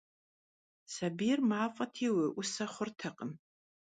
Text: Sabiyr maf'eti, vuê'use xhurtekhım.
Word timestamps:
Sabiyr 0.93 1.39
maf'eti, 1.51 2.07
vuê'use 2.15 2.65
xhurtekhım. 2.73 3.31